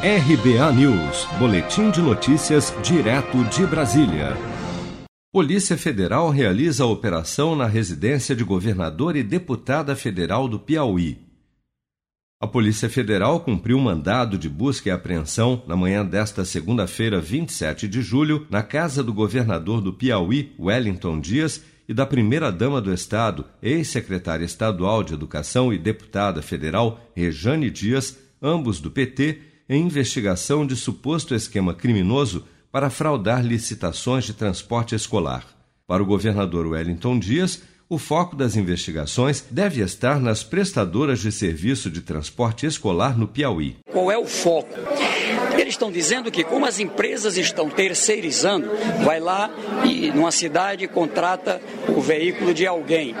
[0.00, 4.36] RBA News, Boletim de Notícias, direto de Brasília.
[5.32, 11.18] Polícia Federal realiza a operação na residência de governador e deputada federal do Piauí.
[12.40, 18.00] A Polícia Federal cumpriu mandado de busca e apreensão na manhã desta segunda-feira, 27 de
[18.00, 24.44] julho, na casa do governador do Piauí, Wellington Dias, e da primeira-dama do Estado, ex-secretária
[24.44, 31.34] estadual de Educação e deputada federal, Rejane Dias, ambos do PT, em investigação de suposto
[31.34, 35.44] esquema criminoso para fraudar licitações de transporte escolar.
[35.86, 41.90] Para o governador Wellington Dias, o foco das investigações deve estar nas prestadoras de serviço
[41.90, 43.76] de transporte escolar no Piauí.
[43.90, 44.74] Qual é o foco?
[45.58, 48.70] Eles estão dizendo que, como as empresas estão terceirizando,
[49.02, 49.50] vai lá
[49.84, 53.14] e numa cidade contrata o veículo de alguém.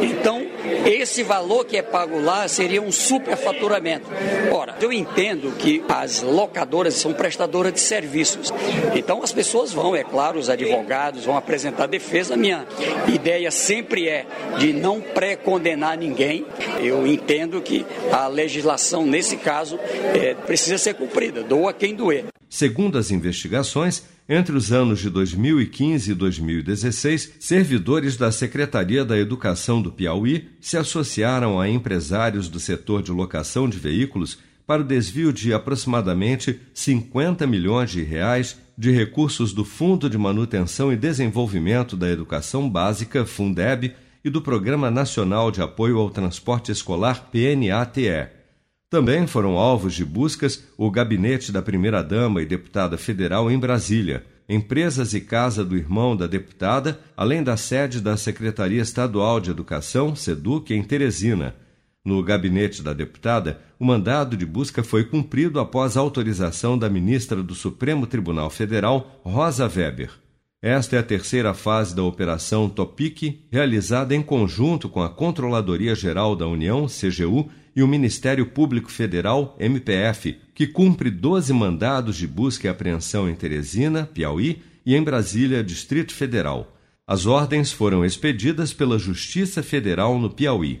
[0.00, 0.46] Então,
[0.84, 4.06] esse valor que é pago lá seria um superfaturamento.
[4.52, 8.52] Ora, eu entendo que as locadoras são prestadoras de serviços.
[8.94, 12.36] Então, as pessoas vão, é claro, os advogados vão apresentar defesa.
[12.36, 12.66] Minha
[13.06, 14.26] ideia sempre é
[14.58, 16.44] de não pré-condenar ninguém.
[16.80, 19.78] Eu entendo que a legislação, nesse caso,
[20.14, 21.42] é, precisa ser cumprida.
[21.42, 22.26] Doa quem doer.
[22.50, 29.80] Segundo as investigações, entre os anos de 2015 e 2016, servidores da Secretaria da Educação
[29.80, 35.32] do Piauí se associaram a empresários do setor de locação de veículos para o desvio
[35.32, 42.08] de aproximadamente 50 milhões de reais de recursos do Fundo de Manutenção e Desenvolvimento da
[42.08, 48.37] Educação Básica, Fundeb, e do Programa Nacional de Apoio ao Transporte Escolar, PNATE.
[48.90, 55.12] Também foram alvos de buscas o gabinete da primeira-dama e deputada federal em Brasília, empresas
[55.12, 60.72] e casa do irmão da deputada, além da sede da Secretaria Estadual de Educação, SEDUC,
[60.72, 61.54] em Teresina.
[62.02, 67.54] No gabinete da deputada, o mandado de busca foi cumprido após autorização da ministra do
[67.54, 70.10] Supremo Tribunal Federal, Rosa Weber.
[70.60, 76.34] Esta é a terceira fase da Operação Topic, realizada em conjunto com a Controladoria Geral
[76.34, 82.66] da União, CGU, e o Ministério Público Federal, MPF, que cumpre 12 mandados de busca
[82.66, 86.76] e apreensão em Teresina, Piauí, e em Brasília, Distrito Federal.
[87.06, 90.80] As ordens foram expedidas pela Justiça Federal no Piauí.